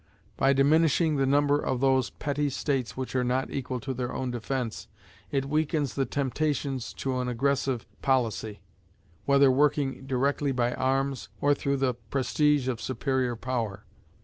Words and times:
By 0.35 0.53
diminishing 0.53 1.17
the 1.17 1.27
number 1.27 1.59
of 1.59 1.79
those 1.79 2.09
petty 2.09 2.49
states 2.49 2.97
which 2.97 3.15
are 3.15 3.23
not 3.23 3.51
equal 3.51 3.79
to 3.81 3.93
their 3.93 4.11
own 4.11 4.31
defense, 4.31 4.87
it 5.29 5.45
weakens 5.45 5.93
the 5.93 6.07
temptations 6.07 6.91
to 6.95 7.19
an 7.19 7.27
aggressive 7.27 7.85
policy, 8.01 8.61
whether 9.25 9.51
working 9.51 10.07
directly 10.07 10.51
by 10.53 10.73
arms, 10.73 11.29
or 11.39 11.53
through 11.53 11.77
the 11.77 11.93
prestige 11.93 12.67
of 12.67 12.81
superior 12.81 13.35
power. 13.35 13.85